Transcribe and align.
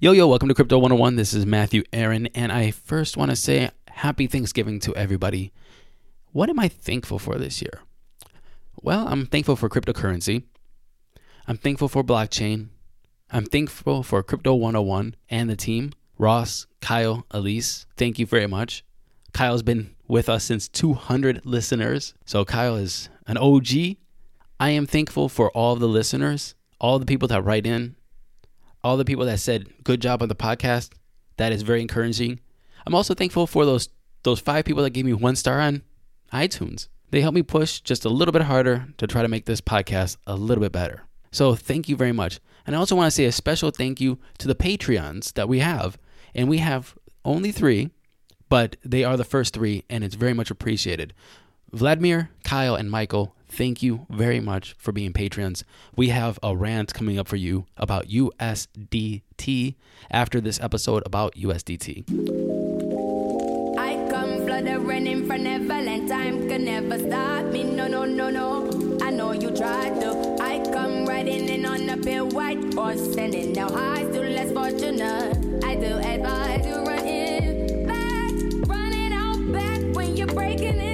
Yo, 0.00 0.10
yo, 0.10 0.26
welcome 0.26 0.48
to 0.48 0.54
Crypto 0.56 0.76
101. 0.76 1.14
This 1.14 1.32
is 1.32 1.46
Matthew 1.46 1.84
Aaron, 1.92 2.26
and 2.34 2.50
I 2.50 2.72
first 2.72 3.16
want 3.16 3.30
to 3.30 3.36
say 3.36 3.70
happy 3.88 4.26
Thanksgiving 4.26 4.80
to 4.80 4.94
everybody. 4.96 5.52
What 6.32 6.50
am 6.50 6.58
I 6.58 6.66
thankful 6.66 7.20
for 7.20 7.36
this 7.38 7.62
year? 7.62 7.80
Well, 8.82 9.06
I'm 9.06 9.26
thankful 9.26 9.54
for 9.54 9.68
cryptocurrency. 9.68 10.42
I'm 11.46 11.56
thankful 11.56 11.88
for 11.88 12.02
blockchain. 12.02 12.70
I'm 13.30 13.46
thankful 13.46 14.02
for 14.02 14.24
Crypto 14.24 14.54
101 14.54 15.14
and 15.30 15.48
the 15.48 15.54
team. 15.54 15.92
Ross, 16.18 16.66
Kyle, 16.80 17.24
Elise, 17.30 17.86
thank 17.96 18.18
you 18.18 18.26
very 18.26 18.48
much. 18.48 18.84
Kyle's 19.32 19.62
been 19.62 19.94
with 20.08 20.28
us 20.28 20.42
since 20.42 20.68
200 20.68 21.46
listeners. 21.46 22.14
So 22.24 22.44
Kyle 22.44 22.74
is 22.74 23.10
an 23.28 23.38
OG. 23.38 23.68
I 24.58 24.70
am 24.70 24.86
thankful 24.86 25.28
for 25.28 25.52
all 25.52 25.74
of 25.74 25.80
the 25.80 25.88
listeners, 25.88 26.56
all 26.80 26.98
the 26.98 27.06
people 27.06 27.28
that 27.28 27.44
write 27.44 27.64
in, 27.64 27.94
all 28.84 28.96
the 28.98 29.04
people 29.04 29.24
that 29.24 29.40
said 29.40 29.72
good 29.82 30.00
job 30.00 30.22
on 30.22 30.28
the 30.28 30.36
podcast. 30.36 30.90
That 31.38 31.50
is 31.50 31.62
very 31.62 31.80
encouraging. 31.80 32.38
I'm 32.86 32.94
also 32.94 33.14
thankful 33.14 33.48
for 33.48 33.64
those 33.64 33.88
those 34.22 34.38
five 34.38 34.64
people 34.64 34.82
that 34.84 34.90
gave 34.90 35.04
me 35.04 35.12
one 35.14 35.36
star 35.36 35.60
on 35.60 35.82
iTunes. 36.32 36.88
They 37.10 37.20
helped 37.20 37.34
me 37.34 37.42
push 37.42 37.80
just 37.80 38.04
a 38.04 38.08
little 38.08 38.32
bit 38.32 38.42
harder 38.42 38.86
to 38.98 39.06
try 39.06 39.22
to 39.22 39.28
make 39.28 39.46
this 39.46 39.60
podcast 39.60 40.16
a 40.26 40.36
little 40.36 40.62
bit 40.62 40.72
better. 40.72 41.02
So 41.30 41.54
thank 41.54 41.88
you 41.88 41.96
very 41.96 42.12
much. 42.12 42.40
And 42.66 42.74
I 42.74 42.78
also 42.78 42.96
want 42.96 43.08
to 43.08 43.10
say 43.10 43.24
a 43.24 43.32
special 43.32 43.70
thank 43.70 44.00
you 44.00 44.18
to 44.38 44.48
the 44.48 44.54
Patreons 44.54 45.32
that 45.34 45.48
we 45.48 45.58
have. 45.58 45.98
And 46.34 46.48
we 46.48 46.58
have 46.58 46.94
only 47.24 47.52
three, 47.52 47.90
but 48.48 48.76
they 48.84 49.04
are 49.04 49.16
the 49.16 49.24
first 49.24 49.52
three, 49.54 49.84
and 49.90 50.02
it's 50.02 50.14
very 50.14 50.32
much 50.32 50.50
appreciated. 50.50 51.12
Vladimir, 51.72 52.30
Kyle, 52.42 52.74
and 52.74 52.90
Michael, 52.90 53.34
thank 53.54 53.82
you 53.82 54.06
very 54.10 54.40
much 54.40 54.74
for 54.78 54.92
being 54.92 55.12
Patreons. 55.12 55.62
We 55.96 56.08
have 56.08 56.38
a 56.42 56.56
rant 56.56 56.92
coming 56.92 57.18
up 57.18 57.28
for 57.28 57.36
you 57.36 57.66
about 57.76 58.08
USDT 58.08 59.74
after 60.10 60.40
this 60.40 60.60
episode 60.60 61.02
about 61.06 61.34
USDT. 61.36 62.04
I 63.78 64.10
come 64.10 64.44
fluttering 64.44 65.06
in 65.06 65.26
front 65.26 65.46
of 65.46 65.62
Valentine 65.62 66.48
can 66.48 66.64
never 66.64 66.98
stop 66.98 67.46
me. 67.46 67.62
No, 67.62 67.86
no, 67.86 68.04
no, 68.04 68.28
no. 68.30 68.98
I 69.00 69.10
know 69.10 69.32
you 69.32 69.50
tried 69.50 70.00
to. 70.00 70.36
I 70.40 70.62
come 70.72 71.06
riding 71.06 71.48
in 71.48 71.64
on 71.64 71.88
a 71.88 71.96
pale 71.96 72.28
white 72.28 72.74
horse, 72.74 73.14
sending 73.14 73.52
now 73.52 73.70
highs 73.70 74.12
to 74.14 74.20
less 74.20 74.52
fortunate. 74.52 75.64
I 75.64 75.76
do 75.76 75.96
advise 75.98 76.66
you 76.66 76.76
run 76.84 77.06
in 77.06 77.86
back, 77.86 78.68
run 78.68 78.92
it 78.92 79.12
out 79.12 79.52
back 79.52 79.80
when 79.94 80.16
you're 80.16 80.26
breaking 80.26 80.80
it 80.80 80.93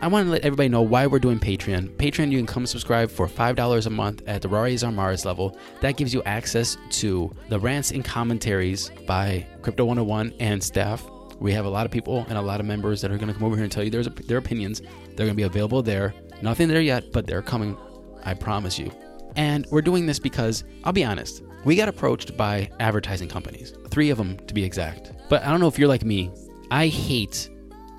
I 0.00 0.06
want 0.06 0.26
to 0.26 0.30
let 0.30 0.44
everybody 0.44 0.68
know 0.68 0.82
why 0.82 1.08
we're 1.08 1.18
doing 1.18 1.40
Patreon. 1.40 1.96
Patreon, 1.96 2.30
you 2.30 2.38
can 2.38 2.46
come 2.46 2.66
subscribe 2.66 3.10
for 3.10 3.26
$5 3.26 3.86
a 3.86 3.90
month 3.90 4.22
at 4.28 4.42
the 4.42 4.48
Rari's 4.48 4.84
on 4.84 4.94
Mars 4.94 5.24
level. 5.24 5.58
That 5.80 5.96
gives 5.96 6.14
you 6.14 6.22
access 6.22 6.76
to 6.90 7.34
the 7.48 7.58
rants 7.58 7.90
and 7.90 8.04
commentaries 8.04 8.92
by 9.08 9.44
Crypto 9.60 9.84
101 9.84 10.34
and 10.38 10.62
staff. 10.62 11.04
We 11.40 11.52
have 11.52 11.64
a 11.64 11.68
lot 11.68 11.84
of 11.84 11.90
people 11.90 12.24
and 12.28 12.38
a 12.38 12.40
lot 12.40 12.60
of 12.60 12.66
members 12.66 13.00
that 13.00 13.10
are 13.10 13.16
going 13.16 13.26
to 13.26 13.34
come 13.34 13.42
over 13.42 13.56
here 13.56 13.64
and 13.64 13.72
tell 13.72 13.82
you 13.82 13.90
their, 13.90 14.04
their 14.04 14.38
opinions. 14.38 14.82
They're 15.16 15.26
going 15.26 15.30
to 15.30 15.34
be 15.34 15.42
available 15.42 15.82
there. 15.82 16.14
Nothing 16.42 16.68
there 16.68 16.80
yet, 16.80 17.10
but 17.12 17.26
they're 17.26 17.42
coming. 17.42 17.76
I 18.24 18.34
promise 18.34 18.78
you. 18.78 18.92
And 19.34 19.66
we're 19.72 19.82
doing 19.82 20.06
this 20.06 20.20
because, 20.20 20.62
I'll 20.84 20.92
be 20.92 21.04
honest, 21.04 21.42
we 21.64 21.74
got 21.74 21.88
approached 21.88 22.36
by 22.36 22.70
advertising 22.78 23.28
companies, 23.28 23.74
three 23.88 24.10
of 24.10 24.18
them 24.18 24.36
to 24.46 24.54
be 24.54 24.62
exact. 24.62 25.10
But 25.28 25.42
I 25.42 25.50
don't 25.50 25.58
know 25.58 25.66
if 25.66 25.76
you're 25.76 25.88
like 25.88 26.04
me. 26.04 26.30
I 26.70 26.86
hate, 26.86 27.50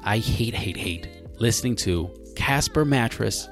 I 0.03 0.20
hate, 0.20 0.53
hate, 0.53 0.77
hate 0.77 1.19
listening 1.40 1.76
to 1.78 2.09
Casper 2.36 2.84
Mattress 2.86 3.48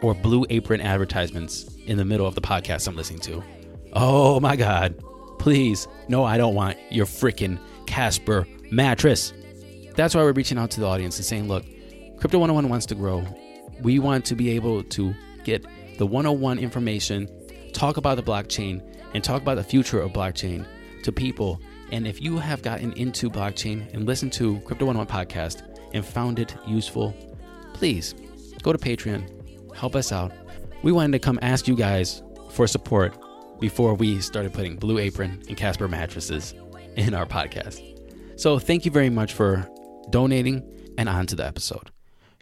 or 0.00 0.14
Blue 0.14 0.46
Apron 0.48 0.80
advertisements 0.80 1.66
in 1.86 1.98
the 1.98 2.04
middle 2.04 2.26
of 2.26 2.34
the 2.34 2.40
podcast 2.40 2.86
I'm 2.86 2.96
listening 2.96 3.20
to. 3.20 3.42
Oh 3.92 4.40
my 4.40 4.56
God. 4.56 4.94
Please, 5.38 5.88
no, 6.08 6.24
I 6.24 6.38
don't 6.38 6.54
want 6.54 6.78
your 6.90 7.06
freaking 7.06 7.58
Casper 7.86 8.46
mattress. 8.70 9.32
That's 9.94 10.14
why 10.14 10.22
we're 10.22 10.32
reaching 10.32 10.58
out 10.58 10.70
to 10.72 10.80
the 10.80 10.86
audience 10.86 11.16
and 11.16 11.24
saying, 11.24 11.48
look, 11.48 11.64
Crypto 12.18 12.38
101 12.38 12.68
wants 12.68 12.86
to 12.86 12.94
grow. 12.94 13.24
We 13.82 13.98
want 13.98 14.24
to 14.26 14.34
be 14.34 14.50
able 14.50 14.82
to 14.84 15.14
get 15.44 15.64
the 15.98 16.06
101 16.06 16.58
information, 16.58 17.28
talk 17.72 17.96
about 17.96 18.16
the 18.16 18.22
blockchain, 18.22 18.82
and 19.14 19.22
talk 19.22 19.42
about 19.42 19.56
the 19.56 19.64
future 19.64 20.00
of 20.00 20.12
blockchain 20.12 20.66
to 21.02 21.12
people. 21.12 21.60
And 21.92 22.06
if 22.06 22.20
you 22.20 22.38
have 22.38 22.62
gotten 22.62 22.92
into 22.94 23.30
blockchain 23.30 23.92
and 23.94 24.06
listened 24.06 24.32
to 24.34 24.60
Crypto 24.60 24.86
101 24.86 25.06
podcast 25.06 25.75
and 25.92 26.04
found 26.04 26.38
it 26.38 26.54
useful, 26.66 27.14
please 27.72 28.14
go 28.62 28.72
to 28.72 28.78
Patreon, 28.78 29.74
help 29.74 29.94
us 29.94 30.12
out. 30.12 30.32
We 30.82 30.92
wanted 30.92 31.12
to 31.12 31.18
come 31.18 31.38
ask 31.42 31.68
you 31.68 31.76
guys 31.76 32.22
for 32.50 32.66
support 32.66 33.16
before 33.60 33.94
we 33.94 34.20
started 34.20 34.52
putting 34.52 34.76
Blue 34.76 34.98
Apron 34.98 35.42
and 35.48 35.56
Casper 35.56 35.88
mattresses 35.88 36.54
in 36.96 37.14
our 37.14 37.26
podcast. 37.26 37.80
So 38.36 38.58
thank 38.58 38.84
you 38.84 38.90
very 38.90 39.10
much 39.10 39.32
for 39.32 39.68
donating 40.10 40.62
and 40.98 41.08
on 41.08 41.26
to 41.26 41.36
the 41.36 41.46
episode. 41.46 41.90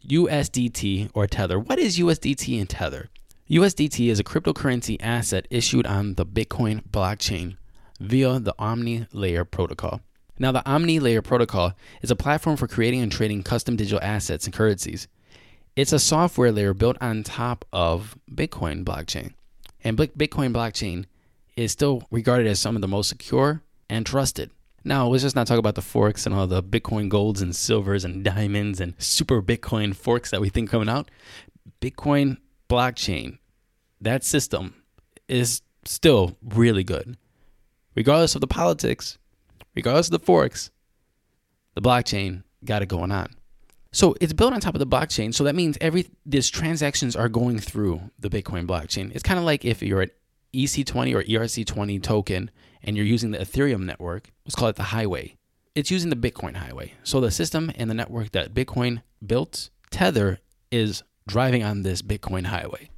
USDT 0.08 1.10
or 1.14 1.26
Tether. 1.26 1.58
What 1.58 1.78
is 1.78 1.98
USDT 1.98 2.58
and 2.60 2.68
Tether? 2.68 3.08
USDT 3.50 4.10
is 4.10 4.18
a 4.18 4.24
cryptocurrency 4.24 4.96
asset 5.00 5.46
issued 5.50 5.86
on 5.86 6.14
the 6.14 6.26
Bitcoin 6.26 6.82
blockchain 6.88 7.56
via 8.00 8.38
the 8.38 8.54
Omni 8.58 9.06
Layer 9.12 9.44
protocol. 9.44 10.00
Now, 10.38 10.50
the 10.52 10.68
Omni 10.68 10.98
Layer 10.98 11.22
protocol 11.22 11.74
is 12.02 12.10
a 12.10 12.16
platform 12.16 12.56
for 12.56 12.66
creating 12.66 13.00
and 13.00 13.12
trading 13.12 13.42
custom 13.42 13.76
digital 13.76 14.00
assets 14.02 14.46
and 14.46 14.54
currencies. 14.54 15.06
It's 15.76 15.92
a 15.92 15.98
software 15.98 16.52
layer 16.52 16.74
built 16.74 16.96
on 17.00 17.22
top 17.22 17.64
of 17.72 18.16
Bitcoin 18.30 18.84
blockchain. 18.84 19.34
And 19.82 19.96
Bitcoin 19.96 20.52
blockchain 20.52 21.04
is 21.56 21.72
still 21.72 22.02
regarded 22.10 22.46
as 22.46 22.58
some 22.58 22.74
of 22.74 22.82
the 22.82 22.88
most 22.88 23.08
secure 23.08 23.62
and 23.88 24.04
trusted. 24.04 24.50
Now, 24.84 25.06
let's 25.06 25.22
just 25.22 25.36
not 25.36 25.46
talk 25.46 25.58
about 25.58 25.76
the 25.76 25.82
forks 25.82 26.26
and 26.26 26.34
all 26.34 26.46
the 26.46 26.62
Bitcoin 26.62 27.08
golds 27.08 27.40
and 27.40 27.54
silvers 27.54 28.04
and 28.04 28.24
diamonds 28.24 28.80
and 28.80 28.94
super 28.98 29.40
Bitcoin 29.40 29.94
forks 29.94 30.30
that 30.30 30.40
we 30.40 30.48
think 30.48 30.68
coming 30.68 30.88
out. 30.88 31.10
Bitcoin 31.80 32.38
blockchain, 32.68 33.38
that 34.00 34.24
system 34.24 34.74
is 35.28 35.62
still 35.84 36.36
really 36.42 36.84
good. 36.84 37.16
Regardless 37.94 38.34
of 38.34 38.40
the 38.40 38.46
politics, 38.46 39.18
regardless 39.74 40.08
of 40.08 40.12
the 40.12 40.18
forks, 40.18 40.70
the 41.74 41.82
blockchain 41.82 42.42
got 42.64 42.82
it 42.82 42.86
going 42.86 43.12
on. 43.12 43.34
So 43.92 44.16
it's 44.20 44.32
built 44.32 44.52
on 44.52 44.60
top 44.60 44.74
of 44.74 44.80
the 44.80 44.86
blockchain. 44.86 45.32
So 45.32 45.44
that 45.44 45.54
means 45.54 45.78
every 45.80 46.08
these 46.26 46.50
transactions 46.50 47.14
are 47.14 47.28
going 47.28 47.58
through 47.58 48.10
the 48.18 48.28
Bitcoin 48.28 48.66
blockchain. 48.66 49.14
It's 49.14 49.22
kind 49.22 49.38
of 49.38 49.44
like 49.44 49.64
if 49.64 49.82
you're 49.82 50.02
an 50.02 50.10
EC20 50.52 51.14
or 51.14 51.22
ERC20 51.22 52.02
token 52.02 52.50
and 52.82 52.96
you're 52.96 53.06
using 53.06 53.30
the 53.30 53.38
Ethereum 53.38 53.84
network, 53.84 54.32
let's 54.44 54.56
call 54.56 54.68
it 54.68 54.76
the 54.76 54.84
highway. 54.84 55.36
It's 55.74 55.90
using 55.90 56.10
the 56.10 56.16
Bitcoin 56.16 56.56
highway. 56.56 56.94
So 57.04 57.20
the 57.20 57.30
system 57.30 57.70
and 57.76 57.88
the 57.88 57.94
network 57.94 58.32
that 58.32 58.54
Bitcoin 58.54 59.02
built, 59.24 59.70
Tether, 59.90 60.40
is 60.70 61.02
driving 61.26 61.62
on 61.62 61.82
this 61.82 62.02
Bitcoin 62.02 62.46
highway. 62.46 62.90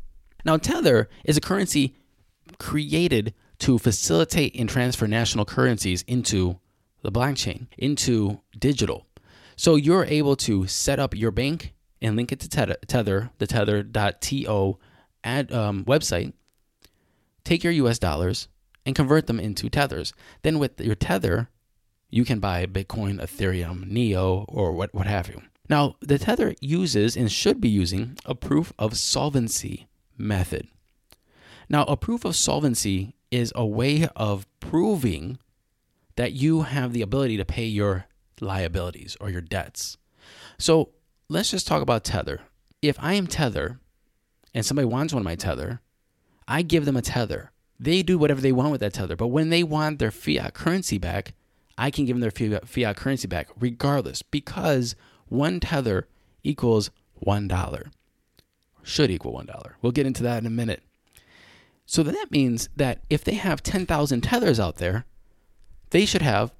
Now, 0.45 0.57
Tether 0.57 1.09
is 1.25 1.37
a 1.37 1.41
currency 1.41 1.95
created 2.59 3.35
to 3.59 3.79
facilitate 3.79 4.55
and 4.55 4.69
transfer 4.69 5.07
national 5.07 5.45
currencies 5.45 6.03
into 6.03 6.59
the 7.07 7.13
blockchain, 7.13 7.69
into 7.79 8.41
digital. 8.59 9.07
So 9.57 9.77
you're 9.77 10.05
able 10.05 10.37
to 10.37 10.67
set 10.67 10.99
up 10.99 11.15
your 11.15 11.31
bank 11.31 11.73
and 12.03 12.17
link 12.17 12.33
it 12.33 12.41
to 12.41 12.49
Tether, 12.49 13.31
the 13.39 13.47
tether.to 13.47 14.79
ad, 15.25 15.53
um, 15.53 15.85
website, 15.85 16.33
take 17.45 17.65
your 17.65 17.73
US 17.73 17.99
dollars 17.99 18.49
and 18.85 18.95
convert 18.95 19.27
them 19.27 19.41
into 19.41 19.71
tethers. 19.71 20.13
Then 20.43 20.59
with 20.59 20.81
your 20.81 20.95
tether, 20.95 21.49
you 22.11 22.25
can 22.25 22.39
buy 22.39 22.67
Bitcoin, 22.67 23.21
Ethereum, 23.21 23.89
Neo, 23.89 24.45
or 24.49 24.73
what, 24.73 24.95
what 24.95 25.07
have 25.07 25.29
you. 25.29 25.43
Now, 25.69 25.97
the 26.01 26.19
Tether 26.19 26.55
uses 26.61 27.17
and 27.17 27.31
should 27.31 27.61
be 27.61 27.69
using 27.69 28.17
a 28.25 28.35
proof 28.35 28.73
of 28.79 28.97
solvency 28.97 29.89
method. 30.17 30.69
Now, 31.69 31.83
a 31.85 31.97
proof 31.97 32.25
of 32.25 32.37
solvency 32.37 33.17
is 33.33 33.53
a 33.57 33.67
way 33.67 34.09
of 34.15 34.47
proving 34.61 35.39
that 36.17 36.33
you 36.33 36.63
have 36.63 36.93
the 36.93 37.03
ability 37.03 37.37
to 37.37 37.45
pay 37.45 37.67
your 37.67 38.07
liabilities 38.41 39.17
or 39.21 39.31
your 39.31 39.41
debts. 39.41 39.97
So, 40.59 40.91
let's 41.29 41.51
just 41.51 41.67
talk 41.67 41.83
about 41.83 42.05
Tether. 42.05 42.41
If 42.83 42.97
I 43.01 43.15
am 43.15 43.27
Tether 43.27 43.81
and 44.55 44.65
somebody 44.65 44.87
wants 44.87 45.13
one 45.13 45.21
of 45.21 45.25
my 45.25 45.37
Tether, 45.37 45.81
I 46.49 46.63
give 46.63 46.85
them 46.85 46.97
a 46.97 47.03
Tether. 47.03 47.53
They 47.79 48.03
do 48.03 48.19
whatever 48.19 48.41
they 48.41 48.53
want 48.53 48.73
with 48.73 48.81
that 48.81 48.95
Tether. 48.95 49.17
But 49.17 49.29
when 49.29 49.51
they 49.51 49.63
want 49.63 49.99
their 49.99 50.11
fiat 50.11 50.55
currency 50.55 50.99
back, 50.99 51.35
I 51.79 51.91
can 51.91 52.07
give 52.07 52.19
them 52.19 52.31
their 52.31 52.61
fiat, 52.65 52.97
currency 52.97 53.29
back 53.29 53.49
regardless 53.59 54.23
because 54.23 54.97
one 55.29 55.61
tether 55.61 56.09
equals 56.43 56.91
one 57.15 57.49
dollar. 57.49 57.91
Should 58.83 59.11
equal 59.11 59.33
one 59.33 59.47
dollar. 59.47 59.77
We'll 59.83 59.93
get 59.93 60.07
into 60.07 60.23
that 60.23 60.39
in 60.39 60.47
a 60.47 60.51
minute. 60.51 60.83
So 61.85 62.03
that 62.03 62.31
means 62.31 62.69
that 62.77 63.01
if 63.11 63.23
they 63.23 63.35
have 63.35 63.63
10,000 63.63 64.21
tethers 64.21 64.59
out 64.59 64.77
there, 64.77 65.05
they 65.91 66.05
should 66.05 66.23
have 66.23 66.53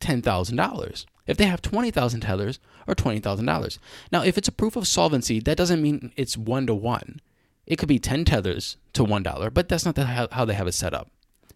$10,000. 0.00 1.06
If 1.26 1.36
they 1.36 1.46
have 1.46 1.62
20,000 1.62 2.20
tethers 2.20 2.58
or 2.86 2.94
$20,000. 2.94 3.78
Now, 4.10 4.22
if 4.22 4.36
it's 4.36 4.48
a 4.48 4.52
proof 4.52 4.74
of 4.76 4.88
solvency, 4.88 5.38
that 5.40 5.56
doesn't 5.56 5.82
mean 5.82 6.12
it's 6.16 6.36
one 6.36 6.66
to 6.66 6.74
one. 6.74 7.20
it 7.66 7.76
could 7.76 7.88
be 7.88 8.00
10 8.00 8.24
tethers 8.24 8.76
to 8.94 9.04
$1, 9.04 9.54
but 9.54 9.68
that's 9.68 9.84
not 9.86 9.96
how 9.96 10.44
they 10.44 10.54
have 10.54 10.66
it 10.66 10.72
set 10.72 10.92
up. 10.92 11.08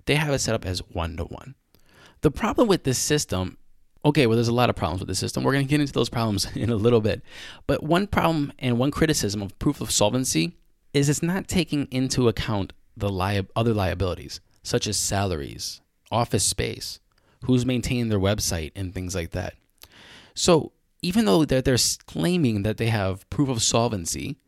They 0.06 0.14
have 0.14 0.32
it 0.32 0.38
set 0.38 0.54
up 0.54 0.64
as 0.64 0.78
one 0.92 1.16
to 1.16 1.24
one. 1.24 1.56
The 2.20 2.30
problem 2.30 2.68
with 2.68 2.84
this 2.84 2.98
system, 2.98 3.58
okay, 4.04 4.26
well, 4.26 4.36
there's 4.36 4.48
a 4.48 4.54
lot 4.54 4.70
of 4.70 4.76
problems 4.76 5.00
with 5.00 5.08
the 5.08 5.14
system. 5.14 5.42
We're 5.42 5.54
going 5.54 5.66
to 5.66 5.70
get 5.70 5.80
into 5.80 5.92
those 5.92 6.08
problems 6.10 6.46
in 6.54 6.70
a 6.70 6.76
little 6.76 7.00
bit. 7.00 7.22
But 7.66 7.82
one 7.82 8.06
problem 8.06 8.52
and 8.60 8.78
one 8.78 8.92
criticism 8.92 9.42
of 9.42 9.58
proof 9.58 9.80
of 9.80 9.90
solvency 9.90 10.56
is 10.92 11.08
it's 11.08 11.22
not 11.22 11.48
taking 11.48 11.88
into 11.90 12.28
account 12.28 12.72
the 12.96 13.08
li- 13.08 13.46
other 13.56 13.74
liabilities, 13.74 14.40
such 14.62 14.86
as 14.86 14.96
salaries, 14.96 15.80
office 16.14 16.44
space, 16.44 17.00
who's 17.44 17.66
maintaining 17.66 18.08
their 18.08 18.20
website, 18.20 18.72
and 18.76 18.94
things 18.94 19.14
like 19.14 19.30
that. 19.32 19.54
So 20.34 20.72
even 21.02 21.24
though 21.26 21.44
they're, 21.44 21.60
they're 21.60 21.76
claiming 22.06 22.62
that 22.62 22.78
they 22.78 22.88
have 22.88 23.28
proof 23.28 23.48
of 23.48 23.62
solvency, 23.62 24.38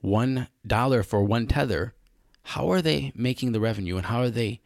one 0.00 0.48
dollar 0.66 1.02
for 1.02 1.22
one 1.22 1.46
tether, 1.46 1.94
how 2.42 2.70
are 2.70 2.80
they 2.80 3.12
making 3.14 3.52
the 3.52 3.60
revenue 3.60 3.96
and 3.96 4.06
how 4.06 4.20
are 4.20 4.30
they 4.30 4.60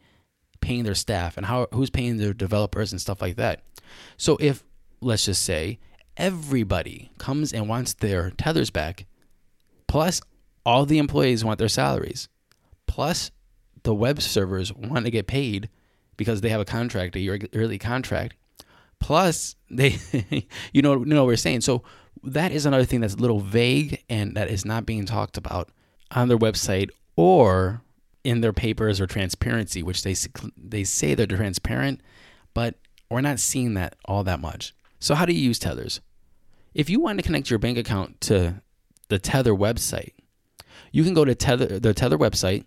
paying 0.61 0.83
their 0.83 0.95
staff 0.95 1.35
and 1.35 1.47
how 1.47 1.67
who's 1.73 1.89
paying 1.89 2.17
their 2.17 2.33
developers 2.33 2.91
and 2.91 3.01
stuff 3.01 3.21
like 3.21 3.35
that? 3.37 3.63
So 4.17 4.37
if 4.39 4.63
let's 5.01 5.25
just 5.25 5.41
say 5.41 5.79
everybody 6.15 7.11
comes 7.17 7.51
and 7.51 7.67
wants 7.67 7.93
their 7.95 8.31
tethers 8.31 8.69
back, 8.69 9.05
plus 9.87 10.21
all 10.65 10.85
the 10.85 10.99
employees 10.99 11.43
want 11.43 11.57
their 11.59 11.67
salaries, 11.67 12.29
plus 12.87 13.31
the 13.83 13.95
web 13.95 14.21
servers 14.21 14.71
want 14.71 15.05
to 15.05 15.11
get 15.11 15.27
paid 15.27 15.69
because 16.21 16.41
they 16.41 16.49
have 16.49 16.61
a 16.61 16.65
contract, 16.65 17.15
a 17.15 17.19
yearly 17.19 17.79
contract, 17.79 18.35
plus 18.99 19.55
they 19.71 19.97
you 20.71 20.83
know 20.83 20.99
you 20.99 21.05
know 21.05 21.23
what 21.23 21.27
we're 21.27 21.35
saying. 21.35 21.61
So 21.61 21.81
that 22.23 22.51
is 22.51 22.67
another 22.67 22.85
thing 22.85 23.01
that's 23.01 23.15
a 23.15 23.17
little 23.17 23.39
vague 23.39 24.03
and 24.07 24.37
that 24.37 24.49
is 24.49 24.65
not 24.65 24.85
being 24.85 25.05
talked 25.05 25.35
about 25.35 25.69
on 26.11 26.27
their 26.27 26.37
website 26.37 26.89
or 27.15 27.81
in 28.23 28.41
their 28.41 28.53
papers 28.53 29.01
or 29.01 29.07
transparency, 29.07 29.81
which 29.81 30.03
they 30.03 30.15
they 30.55 30.83
say 30.83 31.15
they're 31.15 31.25
transparent, 31.25 32.01
but 32.53 32.75
we're 33.09 33.21
not 33.21 33.39
seeing 33.39 33.73
that 33.73 33.95
all 34.05 34.23
that 34.23 34.39
much. 34.39 34.75
So 34.99 35.15
how 35.15 35.25
do 35.25 35.33
you 35.33 35.41
use 35.41 35.57
tethers? 35.57 36.01
If 36.75 36.87
you 36.87 36.99
want 36.99 37.17
to 37.17 37.23
connect 37.23 37.49
your 37.49 37.59
bank 37.59 37.79
account 37.79 38.21
to 38.21 38.61
the 39.09 39.17
Tether 39.17 39.53
website, 39.53 40.13
you 40.91 41.03
can 41.03 41.15
go 41.15 41.25
to 41.25 41.33
Tether 41.33 41.79
the 41.79 41.95
Tether 41.95 42.19
website 42.19 42.65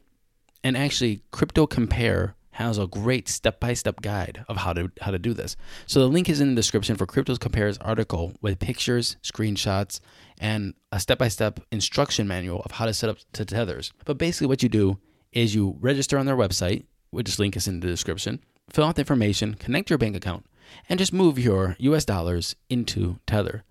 and 0.64 0.76
actually 0.76 1.22
CryptoCompare 1.32 2.34
has 2.54 2.78
a 2.78 2.86
great 2.86 3.28
step-by-step 3.28 4.00
guide 4.00 4.44
of 4.48 4.58
how 4.58 4.72
to 4.72 4.88
how 5.00 5.10
to 5.10 5.18
do 5.18 5.34
this. 5.34 5.56
So 5.86 5.98
the 5.98 6.06
link 6.06 6.28
is 6.28 6.40
in 6.40 6.50
the 6.50 6.54
description 6.54 6.94
for 6.94 7.04
Cryptos 7.04 7.40
Compares 7.40 7.78
article 7.78 8.32
with 8.40 8.60
pictures, 8.60 9.16
screenshots, 9.24 9.98
and 10.38 10.74
a 10.92 11.00
step-by-step 11.00 11.58
instruction 11.72 12.28
manual 12.28 12.62
of 12.64 12.70
how 12.70 12.86
to 12.86 12.94
set 12.94 13.10
up 13.10 13.18
to 13.32 13.44
tethers. 13.44 13.92
But 14.04 14.18
basically 14.18 14.46
what 14.46 14.62
you 14.62 14.68
do 14.68 14.98
is 15.32 15.54
you 15.54 15.76
register 15.80 16.16
on 16.16 16.26
their 16.26 16.36
website, 16.36 16.84
which 17.10 17.40
link 17.40 17.56
is 17.56 17.66
in 17.66 17.80
the 17.80 17.88
description, 17.88 18.40
fill 18.70 18.84
out 18.84 18.94
the 18.94 19.02
information, 19.02 19.54
connect 19.54 19.90
your 19.90 19.98
bank 19.98 20.14
account, 20.14 20.46
and 20.88 20.98
just 20.98 21.12
move 21.12 21.40
your 21.40 21.74
US 21.80 22.04
dollars 22.04 22.54
into 22.70 23.18
Tether. 23.26 23.64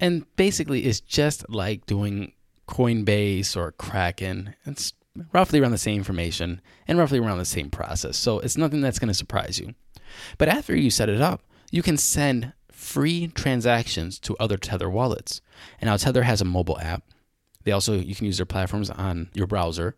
And 0.00 0.26
basically 0.34 0.86
it's 0.86 1.00
just 1.00 1.48
like 1.48 1.86
doing 1.86 2.32
Coinbase 2.66 3.56
or 3.56 3.70
Kraken. 3.70 4.56
It's 4.66 4.92
roughly 5.32 5.60
around 5.60 5.72
the 5.72 5.78
same 5.78 5.98
information 5.98 6.60
and 6.86 6.98
roughly 6.98 7.18
around 7.18 7.38
the 7.38 7.44
same 7.44 7.70
process. 7.70 8.16
So 8.16 8.40
it's 8.40 8.56
nothing 8.56 8.80
that's 8.80 8.98
going 8.98 9.08
to 9.08 9.14
surprise 9.14 9.58
you. 9.58 9.74
But 10.38 10.48
after 10.48 10.76
you 10.76 10.90
set 10.90 11.08
it 11.08 11.20
up, 11.20 11.42
you 11.70 11.82
can 11.82 11.96
send 11.96 12.52
free 12.70 13.28
transactions 13.28 14.18
to 14.20 14.36
other 14.38 14.56
Tether 14.56 14.90
wallets. 14.90 15.40
And 15.80 15.88
now 15.88 15.96
Tether 15.96 16.22
has 16.22 16.40
a 16.40 16.44
mobile 16.44 16.78
app. 16.78 17.04
They 17.64 17.72
also 17.72 17.94
you 17.94 18.14
can 18.14 18.26
use 18.26 18.36
their 18.36 18.46
platforms 18.46 18.90
on 18.90 19.30
your 19.32 19.46
browser 19.46 19.96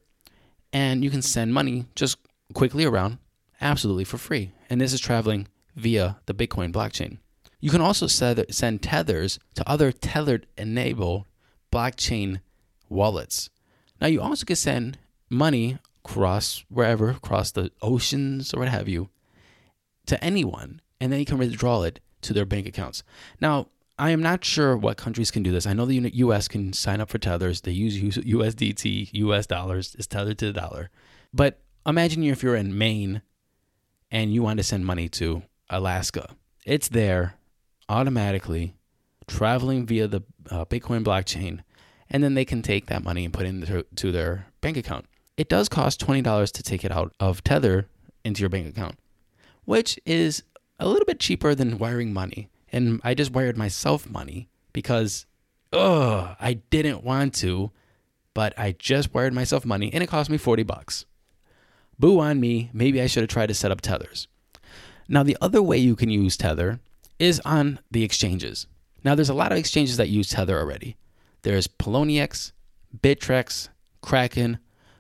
and 0.73 1.03
you 1.03 1.11
can 1.11 1.23
send 1.23 1.53
money 1.53 1.87
just 1.95 2.19
quickly 2.55 2.85
around 2.85 3.19
absolutely 3.61 4.05
for 4.05 4.19
free. 4.19 4.53
And 4.71 4.81
this 4.81 4.93
is 4.93 5.01
traveling 5.01 5.49
via 5.75 6.19
the 6.27 6.35
Bitcoin 6.35 6.73
blockchain. 6.73 7.19
You 7.61 7.71
can 7.71 7.81
also 7.81 8.07
send 8.07 8.83
tethers 8.83 9.39
to 9.55 9.69
other 9.69 9.91
tethered 9.91 10.47
enabled 10.57 11.25
blockchain 11.73 12.41
wallets. 12.89 13.51
Now 14.01 14.07
you 14.07 14.21
also 14.21 14.45
can 14.45 14.57
send 14.57 14.99
money 15.31 15.79
across 16.05 16.65
wherever, 16.69 17.11
across 17.11 17.53
the 17.53 17.71
oceans 17.83 18.55
or 18.55 18.61
what 18.61 18.69
have 18.69 18.89
you, 18.89 19.09
to 20.07 20.23
anyone, 20.23 20.81
and 21.01 21.13
then 21.13 21.19
you 21.21 21.27
can 21.27 21.39
withdraw 21.39 21.83
it 21.83 22.01
to 22.23 22.33
their 22.33 22.45
bank 22.45 22.67
accounts. 22.67 23.03
Now, 23.41 23.69
I 23.99 24.11
am 24.11 24.23
not 24.23 24.45
sure 24.45 24.77
what 24.77 24.99
countries 24.99 25.31
can 25.31 25.43
do 25.43 25.53
this. 25.53 25.67
I 25.67 25.73
know 25.73 25.87
the 25.87 26.11
US 26.15 26.49
can 26.49 26.73
sign 26.73 27.01
up 27.01 27.09
for 27.09 27.19
tethers. 27.19 27.63
They 27.63 27.73
use 27.73 27.99
USDT, 27.99 29.11
US 29.13 29.47
dollars, 29.47 29.95
is 29.99 30.07
tethered 30.07 30.39
to 30.39 30.47
the 30.47 30.53
dollar. 30.53 30.91
But 31.33 31.61
imagine 31.87 32.23
if 32.25 32.43
you're 32.43 32.57
in 32.57 32.77
Maine 32.77 33.23
and 34.11 34.33
you 34.33 34.43
want 34.43 34.59
to 34.59 34.65
send 34.65 34.85
money 34.85 35.09
to 35.11 35.43
Alaska. 35.71 36.37
It's 36.65 36.89
there 36.89 37.35
automatically 37.89 38.77
traveling 39.27 39.87
via 39.87 40.07
the 40.07 40.23
uh, 40.51 40.65
Bitcoin 40.67 41.03
blockchain, 41.05 41.61
and 42.11 42.23
then 42.23 42.35
they 42.35 42.45
can 42.45 42.63
take 42.63 42.87
that 42.87 43.03
money 43.03 43.25
and 43.25 43.33
put 43.35 43.47
it 43.47 43.49
into 43.49 43.85
to 43.97 44.13
their 44.13 44.47
bank 44.61 44.77
account 44.77 45.07
it 45.37 45.49
does 45.49 45.69
cost 45.69 46.05
$20 46.05 46.53
to 46.53 46.63
take 46.63 46.85
it 46.85 46.93
out 46.93 47.13
of 47.21 47.45
Tether 47.45 47.87
into 48.25 48.41
your 48.41 48.49
bank 48.49 48.67
account, 48.67 48.99
which 49.65 49.99
is 50.07 50.43
a 50.79 50.89
little 50.89 51.05
bit 51.05 51.21
cheaper 51.21 51.55
than 51.55 51.79
wiring 51.79 52.13
money. 52.13 52.49
And 52.73 53.01
I 53.05 53.15
just 53.15 53.33
wired 53.33 53.57
myself 53.57 54.09
money 54.09 54.49
because, 54.73 55.27
ugh, 55.73 56.37
I 56.41 56.55
didn't 56.71 57.05
want 57.05 57.35
to, 57.37 57.71
but 58.35 58.53
I 58.59 58.73
just 58.73 59.15
wired 59.15 59.33
myself 59.33 59.65
money 59.65 59.93
and 59.93 60.03
it 60.03 60.09
cost 60.09 60.29
me 60.31 60.37
40 60.37 60.63
bucks. 60.65 61.05
Boo 61.99 62.21
on 62.21 62.41
me. 62.41 62.71
Maybe 62.73 63.01
I 63.01 63.07
should 63.07 63.23
have 63.23 63.31
tried 63.31 63.47
to 63.47 63.55
set 63.55 63.71
up 63.71 63.81
tethers. 63.81 64.29
Now, 65.09 65.23
the 65.23 65.37
other 65.41 65.63
way 65.63 65.79
you 65.79 65.97
can 65.97 66.11
use 66.11 66.37
Tether 66.37 66.81
is 67.19 67.41
on 67.45 67.79
the 67.91 68.03
exchanges. 68.03 68.67
Now, 69.05 69.15
there's 69.15 69.31
a 69.31 69.35
lot 69.35 69.53
of 69.53 69.59
exchanges 69.59 69.97
that 69.97 70.09
use 70.09 70.31
Tether 70.31 70.59
already. 70.59 70.97
There's 71.43 71.69
Poloniex, 71.69 72.53
Bittrex, 73.01 73.69
Kraken, 74.03 74.59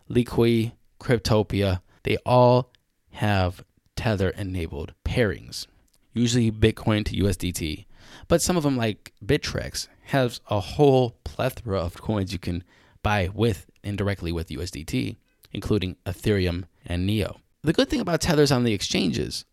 Liqui, 0.08 0.73
Cryptopia, 1.00 1.81
they 2.05 2.17
all 2.25 2.70
have 3.12 3.64
Tether 3.97 4.31
enabled 4.31 4.94
pairings, 5.05 5.67
usually 6.12 6.50
Bitcoin 6.50 7.05
to 7.06 7.17
USDT. 7.17 7.87
But 8.29 8.43
some 8.43 8.56
of 8.56 8.62
them, 8.62 8.76
like 8.76 9.12
Bittrex, 9.25 9.88
has 10.06 10.41
a 10.49 10.61
whole 10.61 11.17
plethora 11.25 11.81
of 11.81 12.00
coins 12.00 12.32
you 12.32 12.38
can 12.38 12.62
buy 13.03 13.29
with 13.32 13.69
indirectly 13.82 14.32
with 14.32 14.49
USDT, 14.49 15.17
including 15.53 15.97
Ethereum 16.06 16.64
and 16.85 17.06
Neo. 17.06 17.41
The 17.62 17.73
good 17.73 17.88
thing 17.88 18.00
about 18.00 18.20
tethers 18.20 18.53
on 18.53 18.64
the 18.64 18.73
exchanges 18.73 19.44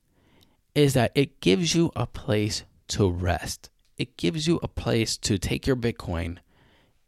is 0.76 0.94
that 0.94 1.12
it 1.16 1.40
gives 1.40 1.74
you 1.74 1.92
a 1.96 2.06
place 2.06 2.64
to 2.90 3.10
rest. 3.10 3.70
It 3.98 4.18
gives 4.18 4.48
you 4.48 4.60
a 4.62 4.68
place 4.68 5.18
to 5.18 5.38
take 5.38 5.66
your 5.66 5.76
Bitcoin 5.76 6.38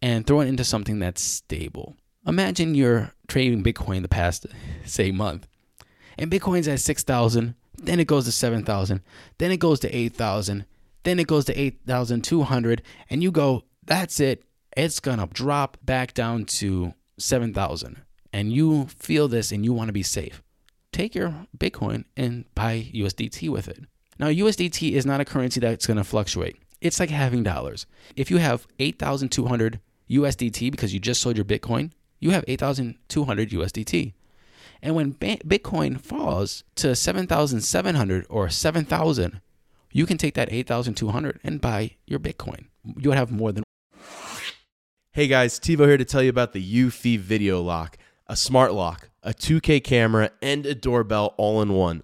and 0.02 0.26
throw 0.26 0.42
it 0.42 0.48
into 0.48 0.64
something 0.64 1.00
that's 1.00 1.22
stable. 1.22 1.96
Imagine 2.28 2.74
you're 2.74 3.12
trading 3.28 3.64
Bitcoin 3.64 4.02
the 4.02 4.08
past, 4.08 4.48
say, 4.84 5.12
month, 5.12 5.48
and 6.18 6.32
Bitcoin's 6.32 6.68
at 6.68 6.80
6,000, 6.80 7.54
then 7.78 8.00
it 8.00 8.08
goes 8.08 8.26
to 8.26 8.32
7,000, 8.32 9.02
then 9.38 9.52
it 9.52 9.60
goes 9.60 9.80
to 9.82 9.96
8,000, 9.96 10.66
then 11.04 11.20
it 11.20 11.28
goes 11.28 11.46
to 11.46 11.60
8,200, 11.60 12.82
and 13.10 13.22
you 13.22 13.32
go, 13.32 13.64
that's 13.86 14.20
it, 14.20 14.44
it's 14.76 15.00
gonna 15.00 15.28
drop 15.28 15.78
back 15.84 16.14
down 16.14 16.46
to 16.46 16.94
7,000. 17.20 18.02
And 18.34 18.52
you 18.52 18.88
feel 18.88 19.28
this 19.28 19.52
and 19.52 19.64
you 19.64 19.72
wanna 19.72 19.94
be 19.94 20.04
safe. 20.04 20.42
Take 20.92 21.16
your 21.16 21.48
Bitcoin 21.58 22.06
and 22.18 22.46
buy 22.56 22.90
USDT 22.94 23.50
with 23.50 23.68
it. 23.68 23.84
Now, 24.18 24.28
USDT 24.28 24.94
is 24.94 25.06
not 25.06 25.22
a 25.22 25.26
currency 25.26 25.60
that's 25.60 25.86
gonna 25.86 26.04
fluctuate. 26.04 26.58
It's 26.82 27.00
like 27.00 27.10
having 27.10 27.44
dollars. 27.44 27.86
If 28.16 28.32
you 28.32 28.38
have 28.38 28.68
8,200 28.80 29.80
USDT 30.10 30.72
because 30.72 30.94
you 30.94 31.00
just 31.00 31.22
sold 31.22 31.38
your 31.38 31.46
Bitcoin, 31.46 31.92
you 32.20 32.32
have 32.32 32.44
8,200 32.48 33.50
USDT. 33.50 34.14
And 34.82 34.96
when 34.96 35.14
Bitcoin 35.16 36.00
falls 36.00 36.64
to 36.76 36.96
7,700 36.96 38.26
or 38.30 38.50
7,000, 38.50 39.42
you 39.92 40.06
can 40.06 40.18
take 40.18 40.34
that 40.36 40.52
8,200 40.52 41.40
and 41.44 41.62
buy 41.62 41.96
your 42.06 42.20
Bitcoin. 42.20 42.66
You 42.98 43.10
would 43.10 43.18
have 43.18 43.32
more 43.32 43.52
than. 43.52 43.64
Hey 45.12 45.28
guys, 45.28 45.60
Tivo 45.60 45.88
here 45.88 45.98
to 45.98 46.06
tell 46.06 46.22
you 46.22 46.30
about 46.30 46.54
the 46.54 46.62
Eufy 46.62 47.18
Video 47.18 47.62
Lock, 47.62 47.98
a 48.28 48.36
smart 48.36 48.74
lock, 48.74 49.10
a 49.24 49.34
2K 49.34 49.84
camera, 49.84 50.32
and 50.42 50.66
a 50.66 50.76
doorbell 50.76 51.34
all 51.38 51.62
in 51.62 51.74
one. 51.74 52.04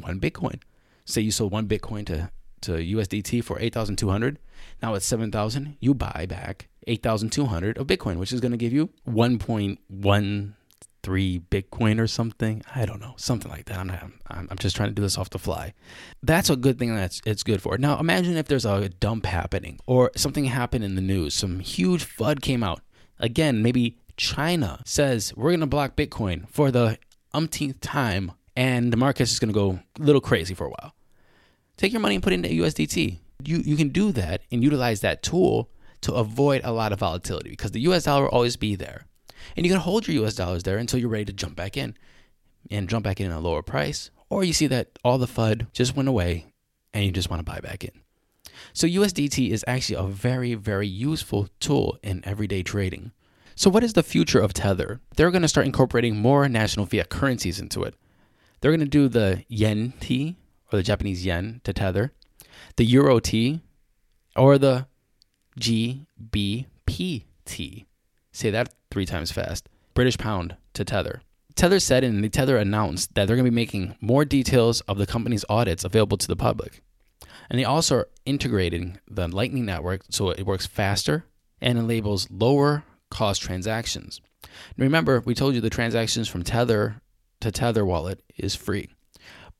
One 0.00 0.20
Bitcoin. 0.20 0.60
Say 1.04 1.22
you 1.22 1.30
sold 1.30 1.52
one 1.52 1.68
Bitcoin 1.68 2.04
to, 2.06 2.30
to 2.62 2.72
USDT 2.72 3.42
for 3.42 3.58
8,200. 3.60 4.38
Now 4.82 4.94
it's 4.94 5.06
7,000. 5.06 5.76
You 5.80 5.94
buy 5.94 6.26
back 6.28 6.68
8,200 6.86 7.78
of 7.78 7.86
Bitcoin, 7.86 8.16
which 8.16 8.32
is 8.32 8.40
going 8.40 8.52
to 8.52 8.58
give 8.58 8.72
you 8.72 8.90
1.13 9.08 10.52
Bitcoin 11.04 12.00
or 12.00 12.06
something. 12.06 12.62
I 12.74 12.84
don't 12.84 13.00
know, 13.00 13.14
something 13.16 13.50
like 13.50 13.66
that. 13.66 13.78
I'm, 13.78 13.90
I'm, 13.90 14.48
I'm 14.50 14.58
just 14.58 14.76
trying 14.76 14.90
to 14.90 14.94
do 14.94 15.02
this 15.02 15.16
off 15.16 15.30
the 15.30 15.38
fly. 15.38 15.74
That's 16.22 16.50
a 16.50 16.56
good 16.56 16.78
thing 16.78 16.94
that's 16.94 17.20
it's 17.24 17.42
good 17.42 17.62
for. 17.62 17.78
Now 17.78 17.98
imagine 17.98 18.36
if 18.36 18.46
there's 18.46 18.66
a 18.66 18.88
dump 18.88 19.26
happening 19.26 19.78
or 19.86 20.10
something 20.16 20.46
happened 20.46 20.84
in 20.84 20.94
the 20.94 21.02
news. 21.02 21.34
Some 21.34 21.60
huge 21.60 22.04
FUD 22.04 22.42
came 22.42 22.62
out. 22.62 22.80
Again, 23.18 23.62
maybe 23.62 23.96
China 24.16 24.82
says 24.84 25.32
we're 25.36 25.50
going 25.50 25.60
to 25.60 25.66
block 25.66 25.96
Bitcoin 25.96 26.48
for 26.48 26.70
the 26.70 26.98
umpteenth 27.32 27.80
time 27.80 28.32
and 28.58 28.92
the 28.92 28.96
market 28.96 29.22
is 29.22 29.38
going 29.38 29.50
to 29.50 29.54
go 29.54 29.78
a 30.00 30.02
little 30.02 30.20
crazy 30.20 30.52
for 30.52 30.66
a 30.66 30.70
while. 30.70 30.92
Take 31.76 31.92
your 31.92 32.00
money 32.00 32.16
and 32.16 32.24
put 32.24 32.32
it 32.32 32.44
into 32.44 32.48
USDT. 32.48 33.18
You 33.44 33.58
you 33.58 33.76
can 33.76 33.90
do 33.90 34.10
that 34.12 34.42
and 34.50 34.64
utilize 34.64 35.00
that 35.00 35.22
tool 35.22 35.70
to 36.00 36.12
avoid 36.12 36.62
a 36.64 36.72
lot 36.72 36.92
of 36.92 36.98
volatility 36.98 37.50
because 37.50 37.70
the 37.70 37.80
US 37.82 38.04
dollar 38.04 38.22
will 38.22 38.30
always 38.30 38.56
be 38.56 38.74
there. 38.74 39.06
And 39.56 39.64
you 39.64 39.70
can 39.70 39.80
hold 39.80 40.08
your 40.08 40.24
US 40.24 40.34
dollars 40.34 40.64
there 40.64 40.76
until 40.76 40.98
you're 40.98 41.08
ready 41.08 41.26
to 41.26 41.32
jump 41.32 41.54
back 41.54 41.76
in 41.76 41.96
and 42.68 42.88
jump 42.88 43.04
back 43.04 43.20
in 43.20 43.30
at 43.30 43.36
a 43.36 43.38
lower 43.38 43.62
price. 43.62 44.10
Or 44.28 44.42
you 44.42 44.52
see 44.52 44.66
that 44.66 44.98
all 45.04 45.18
the 45.18 45.26
FUD 45.26 45.72
just 45.72 45.94
went 45.94 46.08
away 46.08 46.52
and 46.92 47.04
you 47.04 47.12
just 47.12 47.30
want 47.30 47.38
to 47.38 47.50
buy 47.50 47.60
back 47.60 47.84
in. 47.84 47.92
So 48.72 48.88
USDT 48.88 49.50
is 49.50 49.64
actually 49.68 50.00
a 50.00 50.08
very, 50.08 50.54
very 50.54 50.88
useful 50.88 51.48
tool 51.60 51.96
in 52.02 52.22
everyday 52.26 52.64
trading. 52.64 53.12
So 53.54 53.70
what 53.70 53.84
is 53.84 53.92
the 53.92 54.02
future 54.02 54.40
of 54.40 54.52
Tether? 54.52 55.00
They're 55.14 55.30
going 55.30 55.42
to 55.42 55.48
start 55.48 55.66
incorporating 55.66 56.16
more 56.16 56.48
national 56.48 56.86
fiat 56.86 57.08
currencies 57.08 57.60
into 57.60 57.84
it. 57.84 57.94
They're 58.60 58.72
going 58.72 58.80
to 58.80 58.86
do 58.86 59.08
the 59.08 59.44
yen 59.48 59.94
T 60.00 60.36
or 60.72 60.78
the 60.78 60.82
Japanese 60.82 61.24
yen 61.24 61.60
to 61.64 61.72
Tether, 61.72 62.12
the 62.76 62.84
euro 62.84 63.20
T, 63.20 63.60
or 64.36 64.58
the 64.58 64.86
GBPT. 65.58 66.66
Say 68.32 68.50
that 68.50 68.74
three 68.90 69.06
times 69.06 69.32
fast. 69.32 69.68
British 69.94 70.18
pound 70.18 70.56
to 70.74 70.84
Tether. 70.84 71.22
Tether 71.54 71.80
said 71.80 72.04
and 72.04 72.22
the 72.22 72.28
Tether 72.28 72.56
announced 72.56 73.14
that 73.14 73.26
they're 73.26 73.36
going 73.36 73.44
to 73.44 73.50
be 73.50 73.54
making 73.54 73.96
more 74.00 74.24
details 74.24 74.80
of 74.82 74.98
the 74.98 75.06
company's 75.06 75.44
audits 75.48 75.84
available 75.84 76.16
to 76.16 76.28
the 76.28 76.36
public. 76.36 76.82
And 77.50 77.58
they 77.58 77.64
also 77.64 77.96
are 77.96 78.08
integrating 78.24 78.98
the 79.08 79.26
Lightning 79.26 79.64
Network 79.64 80.02
so 80.10 80.30
it 80.30 80.46
works 80.46 80.66
faster 80.66 81.24
and 81.60 81.78
enables 81.78 82.30
lower 82.30 82.84
cost 83.10 83.42
transactions. 83.42 84.20
Remember, 84.76 85.20
we 85.24 85.34
told 85.34 85.54
you 85.54 85.60
the 85.60 85.70
transactions 85.70 86.28
from 86.28 86.44
Tether 86.44 87.00
to 87.40 87.50
Tether 87.50 87.84
wallet 87.84 88.22
is 88.36 88.54
free, 88.54 88.90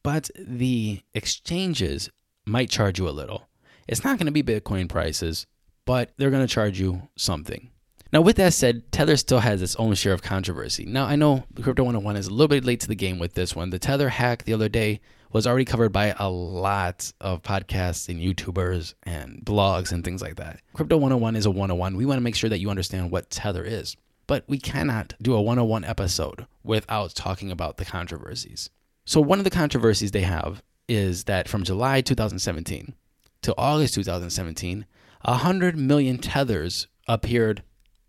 but 0.02 0.30
the 0.38 1.00
exchanges 1.14 2.10
might 2.46 2.70
charge 2.70 2.98
you 2.98 3.08
a 3.08 3.10
little. 3.10 3.48
It's 3.86 4.04
not 4.04 4.18
going 4.18 4.26
to 4.26 4.32
be 4.32 4.42
Bitcoin 4.42 4.88
prices, 4.88 5.46
but 5.84 6.12
they're 6.16 6.30
going 6.30 6.46
to 6.46 6.52
charge 6.52 6.78
you 6.78 7.08
something. 7.16 7.70
Now, 8.10 8.22
with 8.22 8.36
that 8.36 8.54
said, 8.54 8.90
Tether 8.90 9.18
still 9.18 9.40
has 9.40 9.60
its 9.60 9.76
own 9.76 9.94
share 9.94 10.14
of 10.14 10.22
controversy. 10.22 10.86
Now, 10.86 11.04
I 11.04 11.16
know 11.16 11.44
Crypto 11.60 11.82
101 11.82 12.16
is 12.16 12.26
a 12.26 12.30
little 12.30 12.48
bit 12.48 12.64
late 12.64 12.80
to 12.80 12.88
the 12.88 12.94
game 12.94 13.18
with 13.18 13.34
this 13.34 13.54
one. 13.54 13.68
The 13.68 13.78
Tether 13.78 14.08
hack 14.08 14.44
the 14.44 14.54
other 14.54 14.70
day 14.70 15.00
was 15.30 15.46
already 15.46 15.66
covered 15.66 15.92
by 15.92 16.14
a 16.18 16.30
lot 16.30 17.12
of 17.20 17.42
podcasts 17.42 18.08
and 18.08 18.18
YouTubers 18.18 18.94
and 19.02 19.44
blogs 19.44 19.92
and 19.92 20.02
things 20.02 20.22
like 20.22 20.36
that. 20.36 20.60
Crypto 20.72 20.96
101 20.96 21.36
is 21.36 21.44
a 21.44 21.50
101. 21.50 21.96
We 21.96 22.06
want 22.06 22.16
to 22.16 22.22
make 22.22 22.34
sure 22.34 22.48
that 22.48 22.60
you 22.60 22.70
understand 22.70 23.10
what 23.10 23.28
Tether 23.28 23.64
is. 23.64 23.94
But 24.28 24.44
we 24.46 24.58
cannot 24.58 25.14
do 25.20 25.34
a 25.34 25.42
101 25.42 25.84
episode 25.84 26.46
without 26.62 27.16
talking 27.16 27.50
about 27.50 27.78
the 27.78 27.84
controversies. 27.84 28.70
So, 29.04 29.20
one 29.20 29.38
of 29.38 29.44
the 29.44 29.50
controversies 29.50 30.12
they 30.12 30.20
have 30.20 30.62
is 30.86 31.24
that 31.24 31.48
from 31.48 31.64
July 31.64 32.02
2017 32.02 32.94
to 33.42 33.54
August 33.58 33.94
2017, 33.94 34.86
100 35.22 35.76
million 35.76 36.18
tethers 36.18 36.86
appeared 37.08 37.62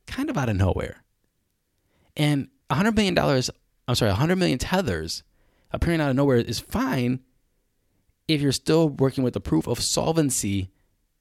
kind 0.06 0.30
of 0.30 0.38
out 0.38 0.50
of 0.50 0.58
nowhere. 0.58 1.04
And 2.16 2.50
$100 2.70 2.96
million, 2.96 3.18
I'm 3.88 3.96
sorry, 3.96 4.12
100 4.12 4.36
million 4.36 4.60
tethers 4.60 5.24
appearing 5.72 6.02
out 6.02 6.10
of 6.10 6.16
nowhere 6.16 6.38
is 6.38 6.60
fine 6.60 7.22
if 8.28 8.42
you're 8.42 8.52
still 8.52 8.90
working 8.90 9.24
with 9.24 9.34
the 9.34 9.40
proof 9.40 9.68
of 9.68 9.80
solvency 9.80 10.70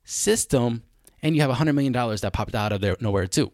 system 0.05 0.83
and 1.23 1.35
you 1.35 1.43
have 1.43 1.51
$100 1.51 1.75
million 1.75 1.93
that 1.93 2.33
popped 2.33 2.55
out 2.55 2.73
of 2.73 2.81
there 2.81 2.97
nowhere 3.01 3.27
too. 3.27 3.53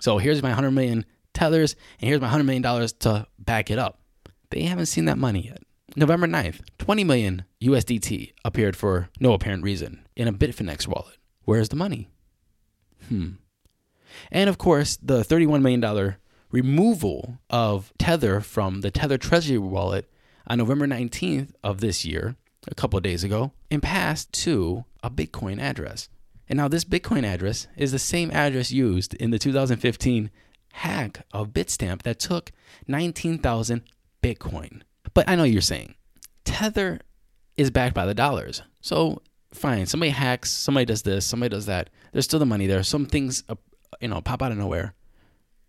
So 0.00 0.18
here's 0.18 0.42
my 0.42 0.50
100 0.50 0.70
million 0.70 1.04
tethers, 1.34 1.76
and 2.00 2.08
here's 2.08 2.20
my 2.20 2.26
100 2.26 2.44
million 2.44 2.62
dollars 2.62 2.92
to 2.94 3.26
back 3.38 3.70
it 3.70 3.78
up. 3.78 4.00
They 4.50 4.62
haven't 4.62 4.86
seen 4.86 5.06
that 5.06 5.18
money 5.18 5.46
yet. 5.46 5.62
November 5.94 6.26
9th, 6.26 6.60
20 6.78 7.04
million 7.04 7.44
USDT 7.62 8.32
appeared 8.44 8.76
for 8.76 9.08
no 9.18 9.32
apparent 9.32 9.62
reason 9.62 10.06
in 10.14 10.28
a 10.28 10.32
Bitfinex 10.32 10.86
wallet. 10.86 11.16
Where's 11.44 11.68
the 11.68 11.76
money? 11.76 12.10
Hmm. 13.08 13.32
And 14.30 14.50
of 14.50 14.58
course, 14.58 14.98
the 15.00 15.22
$31 15.22 15.62
million 15.62 16.16
removal 16.50 17.38
of 17.50 17.92
Tether 17.98 18.40
from 18.40 18.80
the 18.80 18.90
Tether 18.90 19.18
Treasury 19.18 19.58
wallet 19.58 20.10
on 20.46 20.58
November 20.58 20.86
19th 20.86 21.50
of 21.62 21.80
this 21.80 22.04
year, 22.04 22.36
a 22.68 22.74
couple 22.74 22.96
of 22.96 23.02
days 23.02 23.24
ago, 23.24 23.52
and 23.70 23.82
passed 23.82 24.32
to 24.32 24.84
a 25.02 25.10
Bitcoin 25.10 25.60
address. 25.60 26.08
And 26.48 26.56
now 26.56 26.68
this 26.68 26.84
Bitcoin 26.84 27.24
address 27.24 27.66
is 27.76 27.92
the 27.92 27.98
same 27.98 28.30
address 28.30 28.70
used 28.70 29.14
in 29.14 29.30
the 29.30 29.38
2015 29.38 30.30
hack 30.72 31.26
of 31.32 31.48
Bitstamp 31.48 32.02
that 32.02 32.20
took 32.20 32.52
19,000 32.86 33.82
Bitcoin. 34.22 34.82
But 35.14 35.28
I 35.28 35.34
know 35.34 35.44
you're 35.44 35.62
saying 35.62 35.94
Tether 36.44 37.00
is 37.56 37.70
backed 37.70 37.94
by 37.94 38.06
the 38.06 38.14
dollars. 38.14 38.62
So 38.80 39.22
fine, 39.52 39.86
somebody 39.86 40.10
hacks, 40.10 40.50
somebody 40.50 40.84
does 40.84 41.02
this, 41.02 41.24
somebody 41.24 41.50
does 41.50 41.66
that. 41.66 41.90
There's 42.12 42.24
still 42.24 42.38
the 42.38 42.46
money 42.46 42.66
there. 42.66 42.82
Some 42.82 43.06
things, 43.06 43.42
uh, 43.48 43.56
you 44.00 44.08
know, 44.08 44.20
pop 44.20 44.42
out 44.42 44.52
of 44.52 44.58
nowhere. 44.58 44.94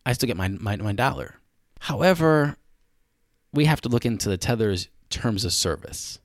I 0.05 0.13
still 0.13 0.27
get 0.27 0.38
my, 0.38 0.50
my, 0.50 0.75
my 0.77 0.93
dollar. 0.93 1.36
However, 1.79 2.57
we 3.53 3.65
have 3.65 3.81
to 3.81 3.89
look 3.89 4.05
into 4.05 4.29
the 4.29 4.38
Tether's 4.38 4.89
terms 5.10 5.46
of 5.46 5.53
service. 5.53 6.19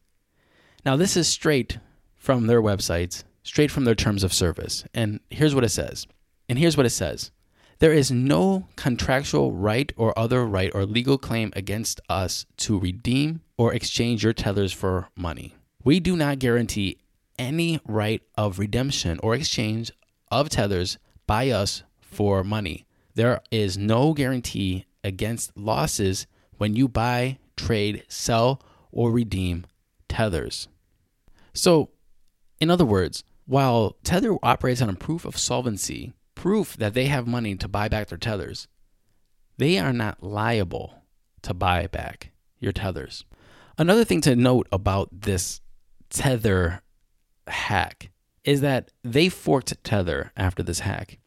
Now, 0.85 0.97
this 0.97 1.17
is 1.17 1.29
straight 1.29 1.79
from 2.17 2.47
their 2.47 2.63
websites, 2.63 3.25
straight 3.43 3.71
from 3.71 3.85
their 3.85 3.95
terms 3.95 4.25
of 4.25 4.33
service. 4.33 4.85
And 4.95 5.21
here's 5.31 5.55
what 5.55 5.65
it 5.65 5.71
says. 5.71 6.07
And 6.49 6.59
here's 6.59 6.77
what 6.77 6.87
it 6.87 6.91
says 6.91 7.31
There 7.79 7.93
is 7.93 8.11
no 8.11 8.69
contractual 8.77 9.53
right 9.53 9.93
or 9.97 10.17
other 10.19 10.45
right 10.47 10.71
or 10.75 10.85
legal 10.85 11.19
claim 11.19 11.53
against 11.55 12.01
us 12.09 12.47
to 12.59 12.79
redeem 12.79 13.43
or 13.57 13.75
exchange 13.75 14.25
your 14.25 14.33
tethers 14.33 14.73
for 14.73 15.09
money. 15.17 15.55
We 15.85 16.01
do 16.01 16.17
not 16.17 16.39
guarantee 16.39 16.99
any 17.39 17.81
right 17.87 18.23
of 18.37 18.59
redemption 18.59 19.19
or 19.23 19.35
exchange 19.35 19.91
of 20.31 20.49
tethers 20.49 20.99
by 21.27 21.51
us 21.51 21.83
for 22.01 22.45
money. 22.45 22.87
There 23.15 23.41
is 23.51 23.77
no 23.77 24.13
guarantee 24.13 24.87
against 25.05 25.57
losses 25.57 26.27
when 26.59 26.77
you 26.77 26.89
buy, 26.89 27.39
trade, 27.57 28.05
sell, 28.09 28.63
or 28.91 29.11
redeem 29.11 29.67
tethers. 30.09 30.69
So, 31.55 31.91
in 32.61 32.71
other 32.71 32.85
words, 32.85 33.25
while 33.53 33.99
Tether 34.03 34.35
operates 34.43 34.81
on 34.81 34.89
a 34.89 34.95
proof 34.95 35.27
of 35.27 35.37
solvency, 35.37 36.15
proof 36.35 36.75
that 36.79 36.95
they 36.95 37.05
have 37.05 37.27
money 37.27 37.55
to 37.55 37.69
buy 37.69 37.87
back 37.87 38.09
their 38.09 38.17
tethers, 38.17 38.67
they 39.59 39.79
are 39.79 39.93
not 39.93 40.23
liable 40.23 41.03
to 41.43 41.53
buy 41.53 41.87
back 41.87 42.31
your 42.59 42.73
tethers. 42.73 43.27
Another 43.77 44.07
thing 44.07 44.23
to 44.23 44.35
note 44.35 44.69
about 44.73 45.11
this 45.13 45.61
Tether 46.09 46.81
hack 47.47 48.11
is 48.43 48.63
that 48.63 48.91
they 49.05 49.29
forked 49.29 49.85
Tether 49.85 50.33
after 50.35 50.63
this 50.63 50.81
hack, 50.81 51.19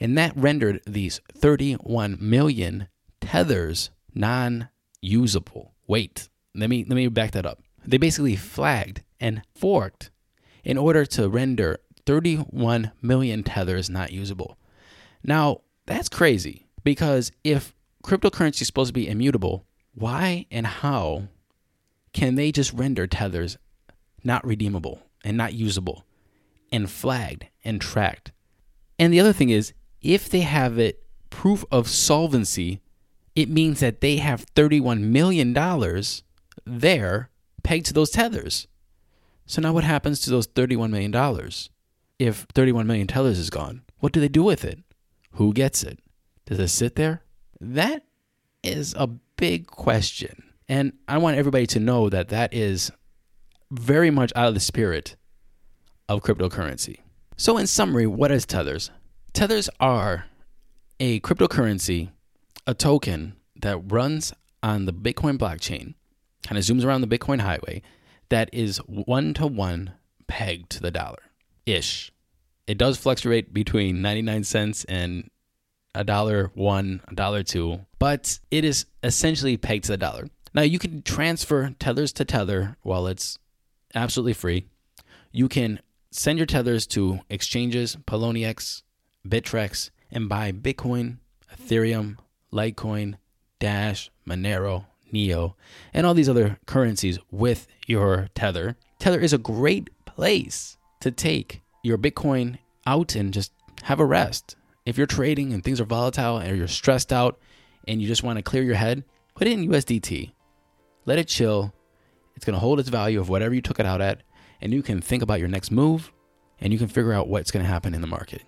and 0.00 0.16
that 0.16 0.34
rendered 0.34 0.80
these 0.86 1.20
31 1.34 2.16
million 2.18 2.88
tethers 3.20 3.90
non 4.14 4.70
usable. 5.02 5.74
Wait, 5.86 6.30
let 6.54 6.70
me 6.70 6.86
let 6.88 6.96
me 6.96 7.08
back 7.08 7.32
that 7.32 7.44
up. 7.44 7.62
They 7.84 7.98
basically 7.98 8.34
flagged 8.34 9.02
and 9.20 9.42
forked 9.54 10.10
in 10.66 10.76
order 10.76 11.06
to 11.06 11.28
render 11.28 11.78
31 12.06 12.90
million 13.00 13.44
tethers 13.44 13.88
not 13.88 14.10
usable. 14.10 14.58
Now, 15.22 15.60
that's 15.86 16.08
crazy 16.08 16.66
because 16.82 17.30
if 17.44 17.72
cryptocurrency 18.02 18.62
is 18.62 18.66
supposed 18.66 18.88
to 18.88 18.92
be 18.92 19.08
immutable, 19.08 19.64
why 19.94 20.46
and 20.50 20.66
how 20.66 21.28
can 22.12 22.34
they 22.34 22.50
just 22.50 22.72
render 22.72 23.06
tethers 23.06 23.58
not 24.24 24.44
redeemable 24.44 25.02
and 25.24 25.36
not 25.36 25.54
usable 25.54 26.04
and 26.72 26.90
flagged 26.90 27.46
and 27.64 27.80
tracked? 27.80 28.32
And 28.98 29.12
the 29.12 29.20
other 29.20 29.32
thing 29.32 29.50
is, 29.50 29.72
if 30.02 30.28
they 30.28 30.40
have 30.40 30.80
it 30.80 31.04
proof 31.30 31.64
of 31.70 31.86
solvency, 31.86 32.80
it 33.36 33.48
means 33.48 33.78
that 33.78 34.00
they 34.00 34.16
have 34.16 34.52
$31 34.54 35.00
million 35.00 35.52
there 36.64 37.30
pegged 37.62 37.86
to 37.86 37.92
those 37.92 38.10
tethers. 38.10 38.66
So 39.46 39.62
now 39.62 39.72
what 39.72 39.84
happens 39.84 40.20
to 40.20 40.30
those 40.30 40.46
$31 40.48 40.90
million? 40.90 41.50
If 42.18 42.46
31 42.54 42.86
million 42.86 43.06
tethers 43.06 43.38
is 43.38 43.50
gone, 43.50 43.82
what 43.98 44.12
do 44.12 44.20
they 44.20 44.28
do 44.28 44.42
with 44.42 44.64
it? 44.64 44.80
Who 45.32 45.52
gets 45.52 45.82
it? 45.82 46.00
Does 46.46 46.58
it 46.58 46.68
sit 46.68 46.96
there? 46.96 47.22
That 47.60 48.04
is 48.62 48.94
a 48.98 49.06
big 49.06 49.66
question. 49.66 50.42
And 50.68 50.92
I 51.06 51.18
want 51.18 51.36
everybody 51.36 51.66
to 51.68 51.80
know 51.80 52.08
that 52.08 52.28
that 52.28 52.52
is 52.52 52.90
very 53.70 54.10
much 54.10 54.32
out 54.34 54.48
of 54.48 54.54
the 54.54 54.60
spirit 54.60 55.16
of 56.08 56.22
cryptocurrency. 56.22 56.98
So, 57.36 57.58
in 57.58 57.66
summary, 57.66 58.06
what 58.06 58.32
is 58.32 58.46
tethers? 58.46 58.90
Tethers 59.32 59.68
are 59.78 60.26
a 60.98 61.20
cryptocurrency, 61.20 62.10
a 62.66 62.74
token 62.74 63.36
that 63.60 63.92
runs 63.92 64.32
on 64.62 64.86
the 64.86 64.92
Bitcoin 64.92 65.36
blockchain, 65.38 65.94
kind 66.42 66.58
of 66.58 66.64
zooms 66.64 66.84
around 66.84 67.02
the 67.02 67.18
Bitcoin 67.18 67.40
highway, 67.40 67.82
that 68.28 68.50
is 68.52 68.78
one 68.86 69.34
to 69.34 69.46
one 69.46 69.92
pegged 70.26 70.70
to 70.70 70.80
the 70.80 70.90
dollar 70.90 71.22
ish. 71.64 72.12
It 72.66 72.78
does 72.78 72.96
fluctuate 72.96 73.54
between 73.54 74.02
99 74.02 74.44
cents 74.44 74.84
and 74.84 75.30
a 75.94 76.04
dollar 76.04 76.50
one, 76.54 77.00
a 77.08 77.14
dollar 77.14 77.42
two, 77.42 77.80
but 77.98 78.38
it 78.50 78.64
is 78.64 78.86
essentially 79.02 79.56
pegged 79.56 79.84
to 79.84 79.92
the 79.92 79.96
dollar. 79.96 80.28
Now 80.52 80.62
you 80.62 80.78
can 80.78 81.02
transfer 81.02 81.74
tethers 81.78 82.12
to 82.14 82.24
Tether 82.24 82.76
wallets 82.82 83.38
absolutely 83.94 84.34
free. 84.34 84.66
You 85.32 85.48
can 85.48 85.80
send 86.10 86.38
your 86.38 86.46
tethers 86.46 86.86
to 86.88 87.20
exchanges, 87.28 87.96
Poloniex, 88.06 88.82
Bittrex, 89.26 89.90
and 90.10 90.28
buy 90.28 90.52
Bitcoin, 90.52 91.18
Ethereum, 91.54 92.16
Litecoin, 92.52 93.16
Dash, 93.58 94.10
Monero, 94.26 94.86
Neo, 95.12 95.56
and 95.92 96.06
all 96.06 96.14
these 96.14 96.28
other 96.28 96.58
currencies 96.66 97.18
with 97.30 97.66
your 97.86 98.28
Tether. 98.34 98.76
Tether 98.98 99.20
is 99.20 99.32
a 99.32 99.38
great 99.38 99.90
place 100.04 100.76
to 101.00 101.10
take 101.10 101.62
your 101.82 101.98
Bitcoin 101.98 102.58
out 102.86 103.14
and 103.14 103.32
just 103.32 103.52
have 103.84 104.00
a 104.00 104.04
rest. 104.04 104.56
If 104.84 104.96
you're 104.96 105.06
trading 105.06 105.52
and 105.52 105.62
things 105.62 105.80
are 105.80 105.84
volatile 105.84 106.38
and 106.38 106.56
you're 106.56 106.68
stressed 106.68 107.12
out 107.12 107.38
and 107.86 108.00
you 108.00 108.08
just 108.08 108.22
want 108.22 108.38
to 108.38 108.42
clear 108.42 108.62
your 108.62 108.74
head, 108.74 109.04
put 109.34 109.46
it 109.46 109.52
in 109.52 109.68
USDT. 109.68 110.32
Let 111.04 111.18
it 111.18 111.28
chill. 111.28 111.72
It's 112.34 112.44
going 112.44 112.54
to 112.54 112.60
hold 112.60 112.80
its 112.80 112.88
value 112.88 113.20
of 113.20 113.28
whatever 113.28 113.54
you 113.54 113.62
took 113.62 113.80
it 113.80 113.86
out 113.86 114.00
at, 114.00 114.22
and 114.60 114.72
you 114.72 114.82
can 114.82 115.00
think 115.00 115.22
about 115.22 115.40
your 115.40 115.48
next 115.48 115.70
move 115.70 116.12
and 116.60 116.72
you 116.72 116.78
can 116.78 116.88
figure 116.88 117.12
out 117.12 117.28
what's 117.28 117.50
going 117.50 117.64
to 117.64 117.70
happen 117.70 117.94
in 117.94 118.00
the 118.00 118.06
market. 118.06 118.42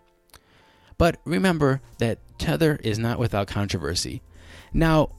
But 0.97 1.19
remember 1.25 1.81
that 1.99 2.19
Tether 2.39 2.79
is 2.83 2.99
not 2.99 3.19
without 3.19 3.47
controversy. 3.47 4.23
Now, 4.73 5.11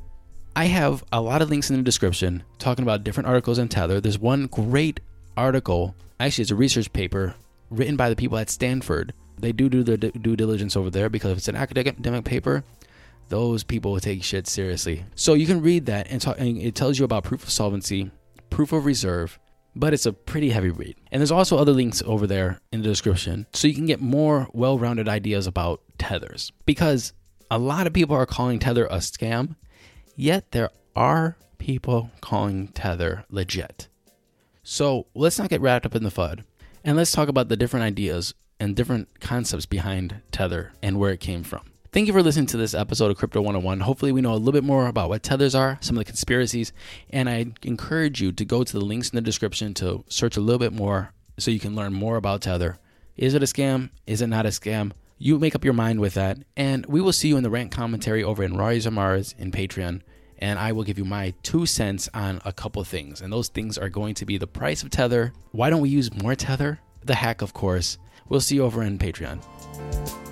I 0.60 0.66
have 0.66 1.06
a 1.14 1.22
lot 1.22 1.42
of 1.42 1.50
links 1.50 1.70
in 1.70 1.78
the 1.78 1.84
description 1.84 2.44
talking 2.58 2.84
about 2.84 3.06
different 3.06 3.30
articles 3.30 3.60
on 3.60 3.70
Tether. 3.70 4.02
There's 4.02 4.20
one 4.20 4.48
great 4.48 5.00
article, 5.38 5.96
actually, 6.20 6.42
it's 6.42 6.52
a 6.52 6.56
research 6.56 6.92
paper 6.92 7.34
written 7.70 7.96
by 7.96 8.10
the 8.10 8.16
people 8.18 8.38
at 8.38 8.50
Stanford. 8.50 9.14
They 9.38 9.54
do 9.54 9.70
do 9.70 9.84
their 9.84 9.96
due 9.96 10.36
diligence 10.36 10.76
over 10.76 10.90
there 10.90 11.08
because 11.10 11.32
if 11.32 11.38
it's 11.38 11.48
an 11.48 11.56
academic 11.56 12.26
paper, 12.26 12.66
those 13.30 13.64
people 13.64 13.94
will 13.94 14.02
take 14.02 14.22
shit 14.22 14.48
seriously. 14.48 15.06
So 15.16 15.34
you 15.34 15.48
can 15.48 15.62
read 15.62 15.86
that 15.86 16.08
and, 16.12 16.20
talk, 16.20 16.38
and 16.38 16.58
it 16.58 16.76
tells 16.76 17.00
you 17.00 17.06
about 17.06 17.24
proof 17.24 17.44
of 17.44 17.50
solvency, 17.50 18.12
proof 18.50 18.74
of 18.74 18.86
reserve, 18.86 19.40
but 19.78 19.94
it's 19.94 20.06
a 20.06 20.12
pretty 20.12 20.50
heavy 20.50 20.72
read. 20.72 20.98
And 21.10 21.22
there's 21.22 21.32
also 21.32 21.58
other 21.58 21.72
links 21.72 22.04
over 22.06 22.28
there 22.28 22.60
in 22.74 22.82
the 22.82 22.90
description 22.90 23.48
so 23.54 23.70
you 23.70 23.76
can 23.76 23.86
get 23.86 24.02
more 24.02 24.50
well 24.52 24.78
rounded 24.78 25.08
ideas 25.08 25.48
about 25.48 25.80
tethers. 25.98 26.52
Because 26.66 27.14
a 27.50 27.58
lot 27.58 27.88
of 27.88 27.94
people 27.94 28.18
are 28.18 28.26
calling 28.26 28.60
Tether 28.60 28.88
a 28.88 28.98
scam, 28.98 29.56
yet 30.20 30.52
there 30.52 30.70
are 30.98 31.38
people 31.58 32.12
calling 32.20 32.68
Tether 32.68 33.24
legit. 33.30 33.88
So 34.64 35.08
let's 35.16 35.40
not 35.40 35.50
get 35.50 35.62
wrapped 35.62 35.86
up 35.86 35.96
in 35.96 36.04
the 36.04 36.10
FUD 36.10 36.44
and 36.84 36.98
let's 36.98 37.14
talk 37.14 37.30
about 37.30 37.48
the 37.48 37.56
different 37.56 37.86
ideas 37.86 38.34
and 38.60 38.76
different 38.76 39.22
concepts 39.22 39.66
behind 39.66 40.22
Tether 40.32 40.74
and 40.84 41.00
where 41.00 41.12
it 41.12 41.22
came 41.22 41.44
from. 41.44 41.62
Thank 41.92 42.08
you 42.08 42.14
for 42.14 42.22
listening 42.22 42.48
to 42.48 42.58
this 42.58 42.74
episode 42.74 43.10
of 43.10 43.18
Crypto 43.18 43.40
101. 43.42 43.80
Hopefully, 43.80 44.12
we 44.12 44.22
know 44.22 44.34
a 44.34 44.36
little 44.36 44.52
bit 44.52 44.64
more 44.64 44.88
about 44.88 45.10
what 45.10 45.24
tethers 45.24 45.56
are, 45.56 45.80
some 45.82 45.96
of 45.96 46.02
the 46.02 46.06
conspiracies, 46.06 46.72
and 47.10 47.28
I 47.28 47.48
encourage 47.64 48.22
you 48.22 48.32
to 48.34 48.46
go 48.46 48.64
to 48.64 48.74
the 48.74 48.86
links 48.86 49.10
in 49.10 49.16
the 49.16 49.22
description 49.22 49.74
to 49.76 50.04
search 50.08 50.38
a 50.38 50.42
little 50.42 50.60
bit 50.60 50.74
more 50.74 51.14
so 51.40 51.50
you 51.50 51.60
can 51.60 51.76
learn 51.76 51.94
more 51.94 52.18
about 52.18 52.42
Tether. 52.42 52.78
Is 53.18 53.34
it 53.34 53.42
a 53.42 53.48
scam? 53.48 53.90
Is 54.06 54.22
it 54.22 54.28
not 54.28 54.46
a 54.46 54.50
scam? 54.50 54.92
You 55.22 55.38
make 55.38 55.54
up 55.54 55.66
your 55.66 55.74
mind 55.74 56.00
with 56.00 56.14
that, 56.14 56.38
and 56.56 56.86
we 56.86 57.02
will 57.02 57.12
see 57.12 57.28
you 57.28 57.36
in 57.36 57.44
the 57.44 57.50
rant 57.50 57.72
commentary 57.72 58.24
over 58.24 58.42
in 58.42 58.56
Rari's 58.56 58.88
or 58.88 58.92
Mars 58.92 59.36
in 59.38 59.52
Patreon, 59.52 60.00
and 60.38 60.58
I 60.58 60.72
will 60.72 60.86
give 60.86 60.98
you 60.98 61.04
my 61.04 61.34
two 61.44 61.66
cents 61.66 62.08
on 62.14 62.40
a 62.46 62.54
couple 62.54 62.82
things, 62.86 63.20
and 63.20 63.34
those 63.34 63.50
things 63.50 63.78
are 63.78 63.90
going 63.90 64.16
to 64.16 64.26
be 64.26 64.38
the 64.38 64.48
price 64.48 64.82
of 64.82 64.92
Tether. 64.92 65.34
Why 65.52 65.70
don't 65.70 65.82
we 65.82 65.90
use 65.90 66.14
more 66.14 66.36
Tether? 66.36 66.80
The 67.04 67.16
hack, 67.16 67.42
of 67.42 67.54
course. 67.54 67.98
We'll 68.30 68.40
see 68.40 68.56
you 68.56 68.64
over 68.64 68.82
in 68.82 68.98
Patreon. 68.98 70.29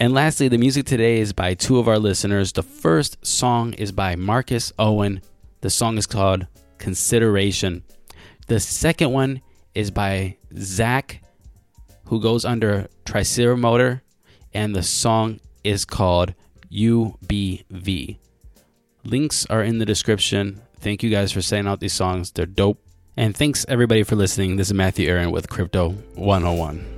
And 0.00 0.14
lastly, 0.14 0.46
the 0.46 0.58
music 0.58 0.86
today 0.86 1.18
is 1.18 1.32
by 1.32 1.54
two 1.54 1.80
of 1.80 1.88
our 1.88 1.98
listeners. 1.98 2.52
The 2.52 2.62
first 2.62 3.26
song 3.26 3.72
is 3.72 3.90
by 3.90 4.14
Marcus 4.14 4.72
Owen. 4.78 5.20
The 5.60 5.70
song 5.70 5.98
is 5.98 6.06
called 6.06 6.46
Consideration. 6.78 7.82
The 8.46 8.60
second 8.60 9.10
one 9.10 9.42
is 9.74 9.90
by 9.90 10.36
Zach, 10.56 11.20
who 12.04 12.20
goes 12.20 12.44
under 12.44 12.86
Tricera 13.06 13.58
Motor, 13.58 14.04
and 14.54 14.74
the 14.74 14.84
song 14.84 15.40
is 15.64 15.84
called 15.84 16.32
UBV. 16.70 18.18
Links 19.02 19.46
are 19.46 19.64
in 19.64 19.78
the 19.78 19.86
description. 19.86 20.60
Thank 20.78 21.02
you 21.02 21.10
guys 21.10 21.32
for 21.32 21.42
sending 21.42 21.68
out 21.68 21.80
these 21.80 21.92
songs. 21.92 22.30
They're 22.30 22.46
dope. 22.46 22.80
And 23.16 23.36
thanks 23.36 23.66
everybody 23.68 24.04
for 24.04 24.14
listening. 24.14 24.56
This 24.56 24.68
is 24.68 24.74
Matthew 24.74 25.08
Aaron 25.08 25.32
with 25.32 25.48
Crypto 25.48 25.90
101. 26.14 26.97